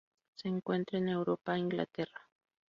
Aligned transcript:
Se 0.33 0.47
encuentra 0.47 0.97
en 0.97 1.09
Europa: 1.09 1.59
Inglaterra. 1.59 2.27